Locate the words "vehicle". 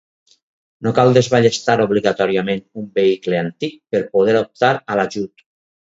2.99-3.41